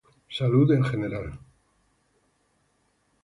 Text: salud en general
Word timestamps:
salud 0.29 0.71
en 0.71 0.83
general 0.83 1.27